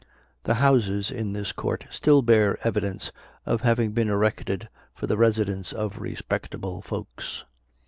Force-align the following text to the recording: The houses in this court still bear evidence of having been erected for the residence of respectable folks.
The 0.45 0.55
houses 0.55 1.11
in 1.11 1.33
this 1.33 1.51
court 1.51 1.85
still 1.91 2.23
bear 2.23 2.57
evidence 2.65 3.11
of 3.45 3.61
having 3.61 3.91
been 3.91 4.09
erected 4.09 4.67
for 4.95 5.05
the 5.05 5.15
residence 5.15 5.71
of 5.71 5.99
respectable 5.99 6.81
folks. 6.81 7.45